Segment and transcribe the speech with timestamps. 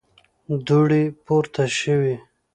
[0.67, 2.15] دوړې پورته شوې.